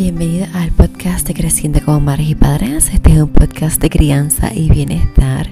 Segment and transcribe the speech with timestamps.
[0.00, 2.88] Bienvenida al podcast de Creciendo como Madres y Padres.
[2.90, 5.46] Este es un podcast de crianza y bienestar.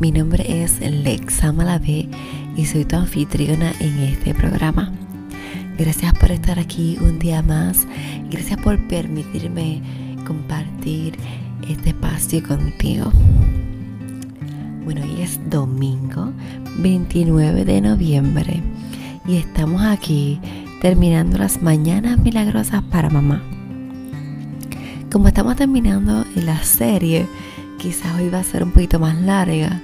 [0.00, 2.08] Mi nombre es Lexa Malavé
[2.56, 4.92] y soy tu anfitriona en este programa.
[5.78, 7.86] Gracias por estar aquí un día más.
[8.32, 9.80] Gracias por permitirme
[10.26, 11.16] compartir
[11.68, 13.12] este espacio contigo.
[14.82, 16.32] Bueno, hoy es domingo
[16.78, 18.60] 29 de noviembre
[19.24, 20.40] y estamos aquí
[20.82, 23.53] terminando las mañanas milagrosas para mamá.
[25.14, 27.28] Como estamos terminando la serie,
[27.78, 29.80] quizás hoy va a ser un poquito más larga,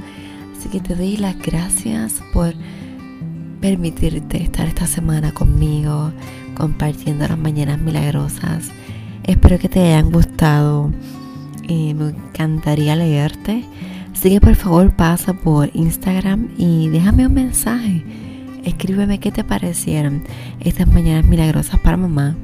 [0.59, 2.53] así que te doy las gracias por
[3.61, 6.11] permitirte estar esta semana conmigo,
[6.57, 8.73] compartiendo las mañanas milagrosas.
[9.23, 10.91] Espero que te hayan gustado
[11.69, 13.65] y me encantaría leerte.
[14.13, 18.05] Así que por favor pasa por Instagram y déjame un mensaje
[18.65, 20.25] Escríbeme qué te parecieron
[20.59, 22.35] estas mañanas milagrosas para mamá.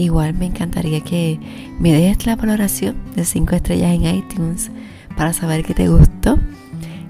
[0.00, 1.38] Igual me encantaría que
[1.78, 4.70] me dejes la valoración de 5 estrellas en iTunes
[5.14, 6.38] para saber que te gustó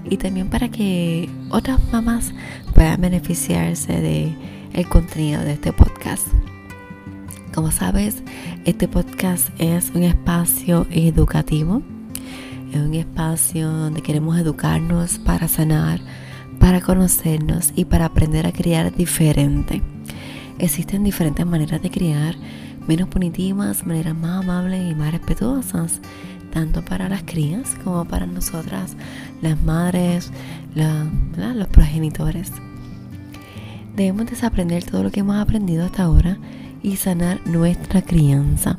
[0.09, 2.33] y también para que otras mamás
[2.75, 4.35] puedan beneficiarse de
[4.73, 6.27] el contenido de este podcast.
[7.53, 8.23] Como sabes,
[8.65, 11.81] este podcast es un espacio educativo,
[12.73, 16.01] es un espacio donde queremos educarnos para sanar,
[16.59, 19.81] para conocernos y para aprender a criar diferente.
[20.59, 22.35] Existen diferentes maneras de criar,
[22.87, 25.99] menos punitivas, maneras más amables y más respetuosas,
[26.51, 28.95] tanto para las crías como para nosotras,
[29.41, 30.31] las madres,
[30.75, 32.51] los progenitores.
[33.95, 36.37] Debemos desaprender todo lo que hemos aprendido hasta ahora
[36.81, 38.77] y sanar nuestra crianza.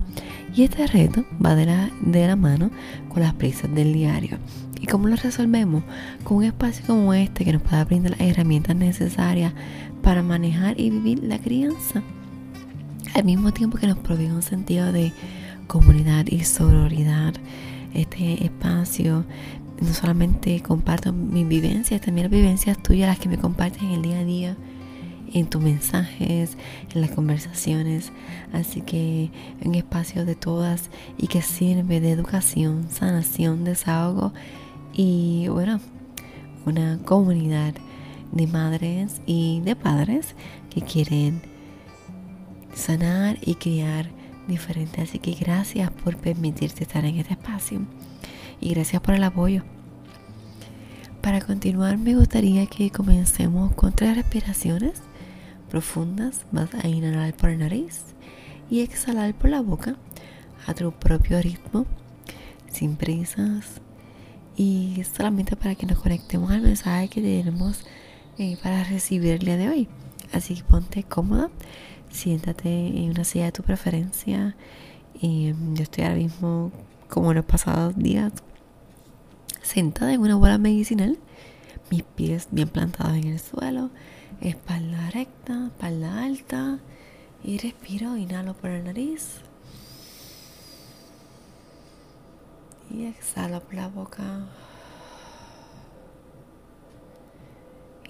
[0.55, 2.71] Y este reto va de la, de la mano
[3.09, 4.39] con las prisas del diario.
[4.81, 5.83] ¿Y cómo lo resolvemos?
[6.25, 9.53] Con un espacio como este que nos pueda brindar las herramientas necesarias
[10.03, 12.03] para manejar y vivir la crianza.
[13.15, 15.13] Al mismo tiempo que nos provee un sentido de
[15.67, 17.35] comunidad y sororidad.
[17.93, 19.27] Este espacio
[19.83, 24.03] no solamente comparto mis vivencias, también las vivencias tuyas, las que me compartes en el
[24.03, 24.57] día a día
[25.35, 26.57] en tus mensajes,
[26.95, 28.13] en las conversaciones.
[28.55, 29.31] Así que
[29.63, 34.33] un espacio de todas y que sirve de educación, sanación, desahogo
[34.95, 35.81] y bueno,
[36.65, 37.75] una comunidad
[38.31, 40.35] de madres y de padres
[40.71, 41.52] que quieren
[42.75, 44.11] sanar y criar
[44.49, 45.01] diferente.
[45.01, 47.81] Así que gracias por permitirte estar en este espacio
[48.61, 49.63] y gracias por el apoyo.
[51.21, 55.01] Para continuar me gustaría que comencemos con tres respiraciones
[55.71, 56.47] profundas.
[56.51, 58.03] Vas a inhalar por la nariz
[58.71, 59.97] y exhalar por la boca
[60.67, 61.87] a tu propio ritmo,
[62.71, 63.81] sin prisas,
[64.57, 67.85] y solamente para que nos conectemos al mensaje que tenemos
[68.39, 69.89] eh, para recibir el día de hoy.
[70.33, 71.51] Así que ponte cómoda,
[72.13, 74.55] siéntate en una silla de tu preferencia.
[75.21, 76.73] Mm, yo estoy ahora mismo,
[77.09, 78.33] como en los pasados días,
[79.63, 81.19] sentada en una bola medicinal,
[81.91, 83.91] mis pies bien plantados en el suelo,
[84.41, 86.79] espalda recta, espalda alta.
[87.45, 89.41] Y respiro, inhalo por la nariz.
[92.89, 94.47] Y exhala por la boca.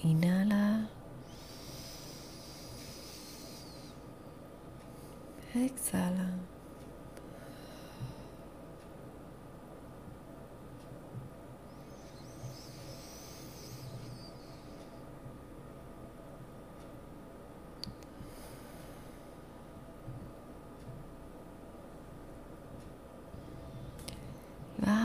[0.02, 0.90] Inhala.
[5.54, 6.30] Exhala.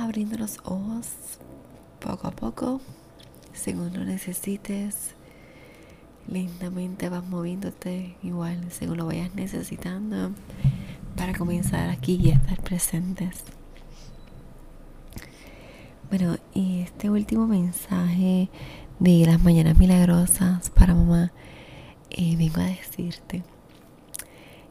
[0.07, 1.07] abriendo los ojos
[1.99, 2.81] poco a poco,
[3.53, 5.16] según lo necesites.
[6.27, 10.31] Lentamente vas moviéndote igual, según lo vayas necesitando,
[11.15, 13.43] para comenzar aquí y estar presentes.
[16.09, 18.49] Bueno, y este último mensaje
[18.99, 21.31] de las mañanas milagrosas para mamá,
[22.09, 23.43] eh, vengo a decirte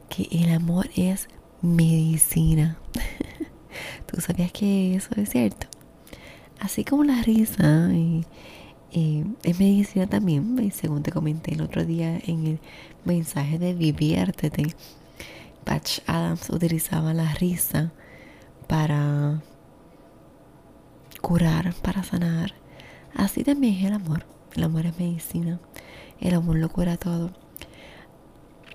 [0.08, 1.28] que el amor es
[1.62, 2.78] medicina.
[4.06, 5.66] ¿Tú sabías que eso es cierto?
[6.60, 8.24] Así como la risa y,
[9.42, 12.60] es medicina también, según te comenté el otro día en el
[13.04, 14.74] mensaje de Diviértete.
[15.64, 17.92] Patch Adams utilizaba la risa
[18.66, 19.42] para
[21.20, 22.54] curar, para sanar.
[23.14, 24.24] Así también es el amor.
[24.54, 25.60] El amor es medicina.
[26.20, 27.32] El amor lo cura todo.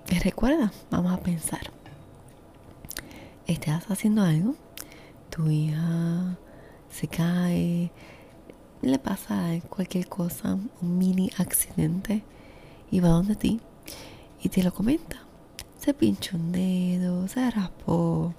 [0.06, 0.72] ¿Te recuerda?
[0.90, 1.72] Vamos a pensar.
[3.46, 4.54] ¿Estás haciendo algo
[5.32, 6.36] tu hija
[6.90, 7.90] se cae,
[8.82, 12.22] le pasa cualquier cosa, un mini accidente,
[12.90, 13.60] y va donde ti
[14.42, 15.18] y te lo comenta.
[15.78, 18.34] se pinchó un dedo, se raspó.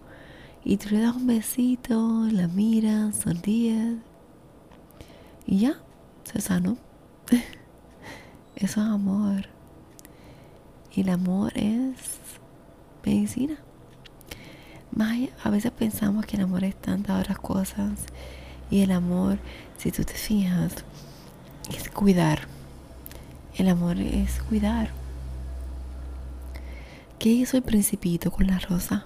[0.64, 3.98] Y tú le das un besito, la miras, sonríes.
[5.46, 5.76] Y ya,
[6.24, 6.78] se sanó.
[8.56, 9.48] Eso es amor.
[10.94, 11.96] Y el amor es
[13.06, 13.58] medicina.
[15.44, 18.06] a veces pensamos que el amor es tantas otras cosas.
[18.74, 19.38] Y el amor,
[19.78, 20.74] si tú te fijas,
[21.72, 22.48] es cuidar.
[23.56, 24.90] El amor es cuidar.
[27.20, 29.06] ¿Qué hizo el principito con la rosa?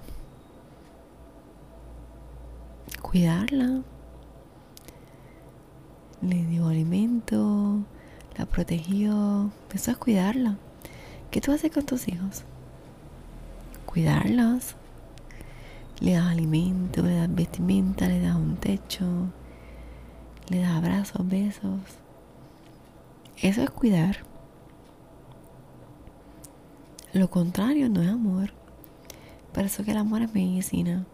[3.01, 3.81] Cuidarla.
[6.21, 7.79] Le dio alimento,
[8.37, 9.51] la protegió.
[9.73, 10.55] Eso es cuidarla.
[11.29, 12.45] ¿Qué tú haces con tus hijos?
[13.85, 14.77] Cuidarlos.
[15.99, 19.03] Le das alimento, le das vestimenta, le das un techo,
[20.49, 21.81] le das abrazos, besos.
[23.41, 24.17] Eso es cuidar.
[27.13, 28.51] Lo contrario no es amor.
[29.53, 31.05] Por eso que el amor es medicina.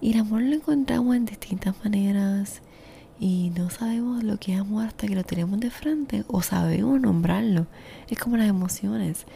[0.00, 2.62] Y el amor lo encontramos en distintas maneras.
[3.20, 6.24] Y no sabemos lo que es amor hasta que lo tenemos de frente.
[6.28, 7.66] O sabemos nombrarlo.
[8.08, 9.26] Es como las emociones.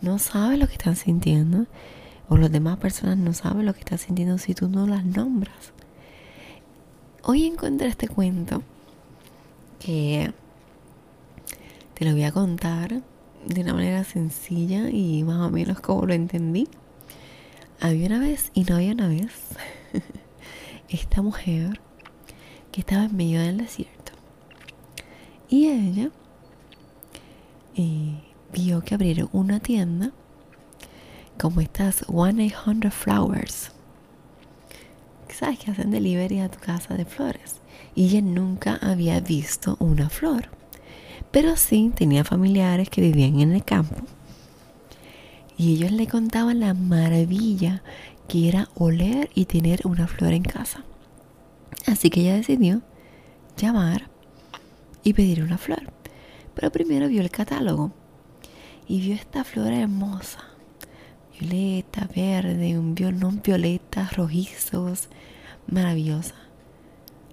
[0.00, 1.66] No sabes lo que están sintiendo.
[2.28, 5.72] O las demás personas no saben lo que están sintiendo si tú no las nombras.
[7.24, 8.64] Hoy encontré este cuento
[9.78, 10.32] que
[11.94, 13.00] te lo voy a contar
[13.46, 16.66] de una manera sencilla y más o menos como lo entendí.
[17.80, 19.30] Había una vez y no había una vez
[20.88, 21.80] esta mujer
[22.72, 24.12] que estaba en medio del desierto.
[25.48, 26.10] Y ella
[27.76, 28.20] eh,
[28.52, 30.10] vio que abrieron una tienda
[31.38, 33.70] como estas 1-800 Flowers.
[35.42, 37.60] Que hacen delivery a tu casa de flores.
[37.96, 40.48] Y ella nunca había visto una flor.
[41.32, 43.96] Pero sí tenía familiares que vivían en el campo.
[45.58, 47.82] Y ellos le contaban la maravilla
[48.28, 50.84] que era oler y tener una flor en casa.
[51.86, 52.80] Así que ella decidió
[53.56, 54.08] llamar
[55.02, 55.92] y pedir una flor.
[56.54, 57.90] Pero primero vio el catálogo
[58.86, 60.38] y vio esta flor hermosa.
[61.38, 65.08] Violeta, verde, un violón violetas, rojizos,
[65.66, 66.34] maravillosa.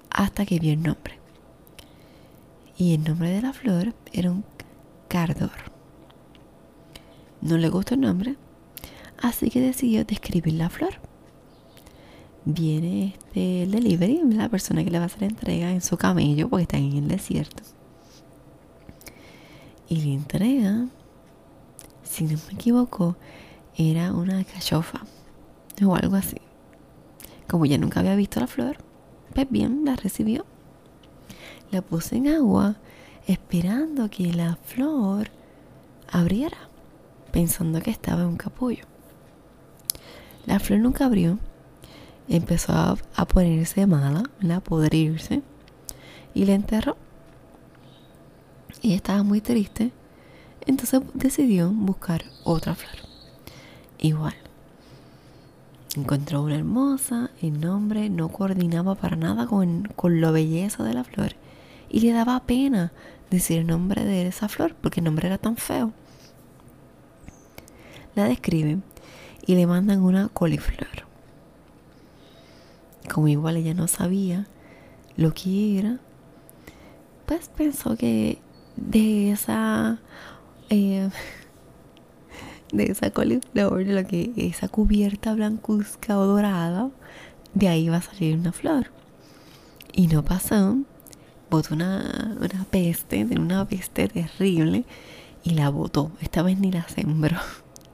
[0.10, 1.20] Hasta que vio el nombre
[2.80, 4.46] y el nombre de la flor era un
[5.10, 5.52] cardor.
[7.42, 8.38] No le gustó el nombre,
[9.22, 10.94] así que decidió describir la flor.
[12.46, 15.98] Viene este el delivery, la persona que le va a hacer la entrega en su
[15.98, 17.64] camello porque está en el desierto.
[19.90, 20.88] Y le entrega,
[22.04, 23.18] si no me equivoco,
[23.76, 25.02] era una cachofa
[25.86, 26.38] o algo así.
[27.50, 28.78] Como ya nunca había visto la flor,
[29.34, 30.46] pues bien, la recibió
[31.72, 32.76] la puse en agua
[33.28, 35.30] esperando que la flor
[36.12, 36.58] abriera,
[37.32, 38.86] pensando que estaba en un capullo.
[40.46, 41.38] La flor nunca abrió,
[42.28, 45.44] empezó a, ponerse mala, a podrirse
[46.34, 46.98] y la enterró.
[48.82, 49.92] Y estaba muy triste,
[50.66, 52.96] entonces decidió buscar otra flor.
[54.00, 54.49] Igual.
[55.96, 61.04] Encontró una hermosa, el nombre no coordinaba para nada con, con la belleza de la
[61.04, 61.34] flor
[61.90, 62.92] y le daba pena
[63.30, 65.92] decir el nombre de esa flor porque el nombre era tan feo.
[68.16, 68.84] La describen
[69.46, 71.08] y le mandan una coliflor.
[73.12, 74.48] Como igual ella no sabía
[75.18, 76.00] lo que era,
[77.26, 78.40] pues pensó que
[78.76, 80.00] de esa
[80.70, 81.10] eh,
[82.72, 86.90] de esa coliflor, lo que esa cubierta blancuzca o dorada,
[87.54, 88.88] de ahí iba a salir una flor.
[89.94, 90.78] Y no pasó
[91.50, 94.86] botó una, una peste, una peste terrible
[95.44, 96.12] y la botó.
[96.22, 97.38] Esta vez ni la sembró,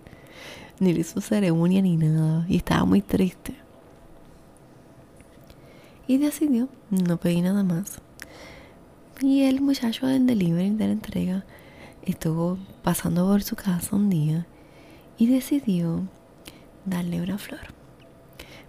[0.79, 3.55] ni le hizo ceremonia ni nada y estaba muy triste.
[6.07, 7.99] Y decidió no pedir nada más.
[9.21, 11.45] Y el muchacho del delivery de la entrega
[12.03, 14.45] estuvo pasando por su casa un día
[15.17, 16.03] y decidió
[16.85, 17.61] darle una flor.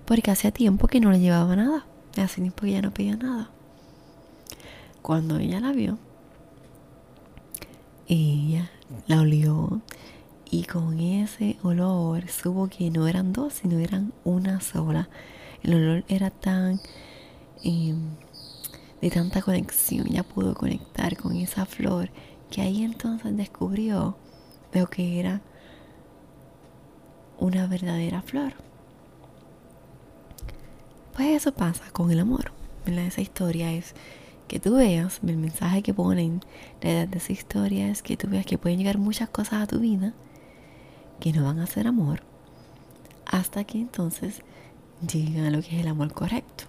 [0.05, 1.87] Porque hacía tiempo que no le llevaba nada.
[2.17, 3.51] Hace tiempo que ya no pedía nada.
[5.03, 5.99] Cuando ella la vio,
[8.09, 8.71] ella
[9.07, 9.81] la olió
[10.51, 15.09] y con ese olor supo que no eran dos, sino eran una sola.
[15.63, 16.81] El olor era tan
[17.63, 17.99] em,
[19.01, 22.11] de tanta conexión, ya pudo conectar con esa flor
[22.51, 24.17] que ahí entonces descubrió
[24.73, 25.43] lo que era
[27.39, 28.55] una verdadera flor.
[31.15, 32.53] Pues eso pasa con el amor.
[32.87, 33.95] Esa historia es
[34.49, 36.41] que tú veas, el mensaje que ponen,
[36.83, 39.67] la edad de esa historia es que tú veas que pueden llegar muchas cosas a
[39.67, 40.13] tu vida,
[41.19, 42.23] que no van a ser amor
[43.27, 44.43] hasta que entonces
[45.07, 46.65] lleguen a lo que es el amor correcto.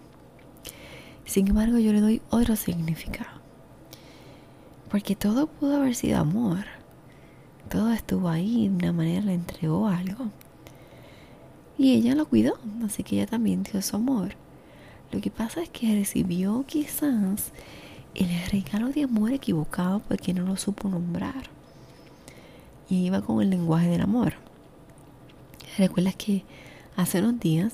[1.26, 3.38] Sin embargo, yo le doy otro significado.
[4.90, 6.66] Porque todo pudo haber sido amor.
[7.70, 10.30] Todo estuvo ahí, de una manera le entregó algo.
[11.78, 14.36] Y ella lo cuidó, así que ella también dio su amor.
[15.12, 17.52] Lo que pasa es que recibió quizás
[18.16, 21.50] el regalo de amor equivocado porque no lo supo nombrar.
[22.90, 24.34] Y iba con el lenguaje del amor.
[25.78, 26.44] ¿Recuerdas que
[26.96, 27.74] hace unos días,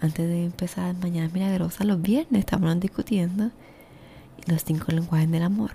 [0.00, 3.50] antes de empezar Mañana Milagrosa, los viernes estábamos discutiendo
[4.46, 5.72] los cinco lenguajes del amor?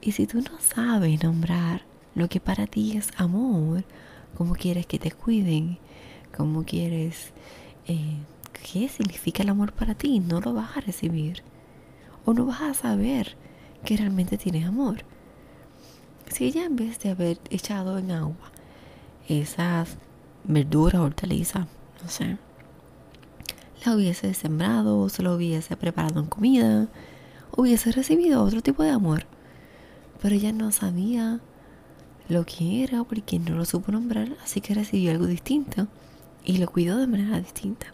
[0.00, 1.82] Y si tú no sabes nombrar
[2.14, 3.84] lo que para ti es amor,
[4.36, 5.78] cómo quieres que te cuiden,
[6.36, 7.32] cómo quieres,
[7.86, 8.18] eh,
[8.52, 11.42] qué significa el amor para ti, no lo vas a recibir.
[12.24, 13.36] O no vas a saber
[13.84, 15.04] que realmente tienes amor.
[16.28, 18.50] Si ella en vez de haber echado en agua
[19.28, 19.96] esas
[20.44, 21.66] verduras, hortalizas,
[22.02, 22.38] no sé,
[23.84, 26.88] la hubiese sembrado se lo hubiese preparado en comida,
[27.54, 29.26] hubiese recibido otro tipo de amor
[30.24, 31.40] pero ella no sabía
[32.28, 35.88] lo que era porque no lo supo nombrar, así que recibió algo distinto
[36.44, 37.86] y lo cuidó de manera distinta.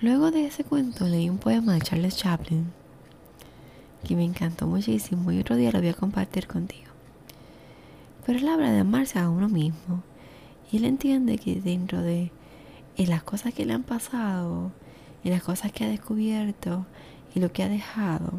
[0.00, 2.72] Luego de ese cuento leí un poema de Charles Chaplin
[4.06, 6.88] que me encantó muchísimo y otro día lo voy a compartir contigo.
[8.24, 10.02] Pero él habla de amarse a uno mismo
[10.70, 12.30] y él entiende que dentro de
[12.96, 14.72] las cosas que le han pasado,
[15.24, 16.86] y las cosas que ha descubierto
[17.34, 18.32] y lo que ha dejado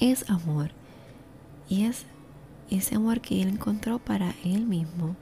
[0.00, 0.70] es amor.
[1.68, 2.04] Y es
[2.70, 5.14] ese amor que él encontró para él mismo.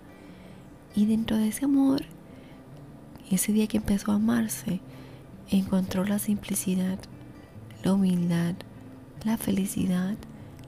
[0.94, 2.02] Y dentro de ese amor,
[3.30, 4.80] ese día que empezó a amarse,
[5.50, 6.98] encontró la simplicidad,
[7.84, 8.54] la humildad,
[9.24, 10.16] la felicidad,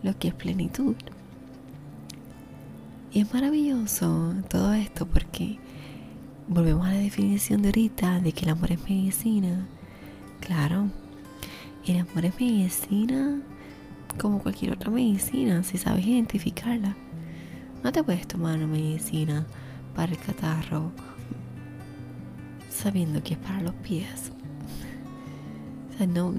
[0.03, 0.97] lo que es plenitud.
[3.13, 5.59] Y es maravilloso todo esto porque
[6.49, 9.67] volvemos a la definición de ahorita de que el amor es medicina.
[10.41, 10.89] Claro,
[11.87, 13.41] el amor es medicina
[14.19, 16.97] como cualquier otra medicina, si sabes identificarla.
[17.83, 19.47] No te puedes tomar una medicina
[19.95, 20.93] para el catarro
[22.71, 24.33] sabiendo que es para los pies.
[25.93, 26.35] O sea, no,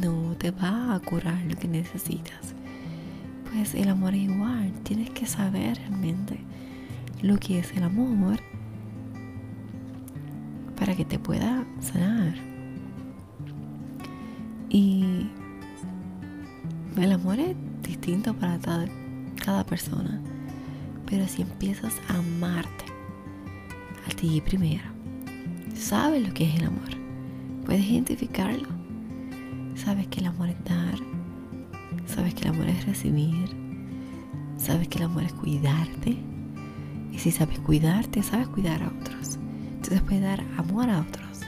[0.00, 2.54] no te va a curar lo que necesitas.
[3.52, 6.38] Pues el amor es igual, tienes que saber realmente
[7.22, 8.38] lo que es el amor
[10.78, 12.34] para que te pueda sanar.
[14.68, 15.28] Y
[17.02, 20.20] el amor es distinto para cada, persona.
[21.06, 22.84] Pero si empiezas a amarte
[24.06, 24.82] a ti primero,
[25.74, 26.90] sabes lo que es el amor.
[27.64, 28.68] Puedes identificarlo.
[29.74, 30.98] Sabes que el amor es dar.
[32.06, 33.48] Sabes que el amor es recibir.
[34.56, 36.16] Sabes que el amor es cuidarte.
[37.12, 39.38] Y si sabes cuidarte, sabes cuidar a otros.
[39.76, 41.40] Entonces puedes dar amor a otros.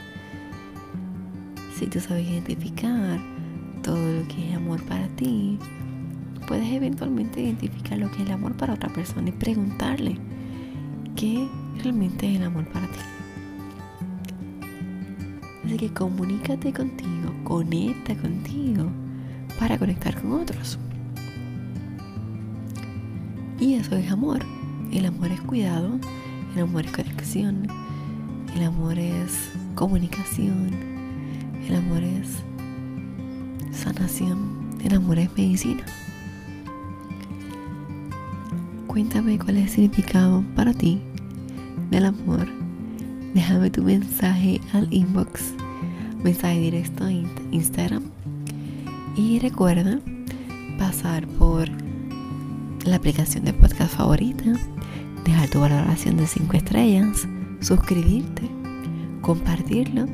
[1.77, 3.32] Si tú sabes identificar
[3.83, 5.59] todo lo que es amor para ti,
[6.47, 10.17] puedes eventualmente identificar lo que es el amor para otra persona y preguntarle
[11.15, 11.47] qué
[11.81, 12.99] realmente es el amor para ti.
[15.65, 18.89] Así que comunícate contigo, conecta contigo
[19.59, 20.79] para conectar con otros.
[23.59, 24.39] Y eso es amor.
[24.91, 25.99] El amor es cuidado,
[26.55, 27.67] el amor es conexión,
[28.55, 30.93] el amor es comunicación.
[31.67, 32.43] El amor es
[33.73, 34.39] sanación.
[34.83, 35.83] El amor es medicina.
[38.87, 41.01] Cuéntame cuál es el significado para ti
[41.89, 42.47] del amor.
[43.33, 45.53] Déjame tu mensaje al inbox,
[46.23, 48.03] mensaje directo en Instagram.
[49.15, 49.99] Y recuerda
[50.77, 51.67] pasar por
[52.85, 54.53] la aplicación de podcast favorita,
[55.25, 57.27] dejar tu valoración de 5 estrellas
[57.63, 58.49] suscribirte,
[59.21, 60.05] compartirlo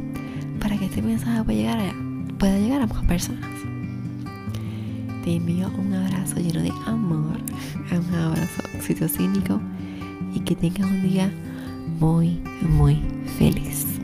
[0.59, 2.08] para que este mensaje pueda llegar a,
[2.39, 3.49] pueda llegar a más personas.
[5.23, 7.37] Te envío un abrazo lleno de amor,
[7.91, 9.59] un abrazo oxitocínico
[10.33, 11.29] y que tengas un día
[11.99, 13.03] muy, muy
[13.37, 13.98] feliz.